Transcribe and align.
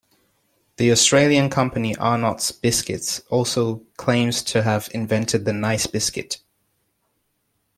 The 0.77 0.91
Australian 0.91 1.51
company 1.51 1.95
Arnott's 1.95 2.51
Biscuits 2.51 3.19
also 3.29 3.85
claims 3.97 4.41
to 4.45 4.63
have 4.63 4.89
invented 4.95 5.45
the 5.45 5.53
Nice 5.53 5.85
biscuit. 5.85 6.39